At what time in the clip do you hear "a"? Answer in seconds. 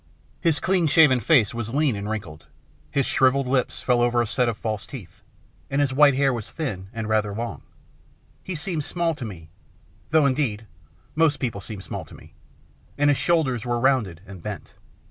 4.19-4.25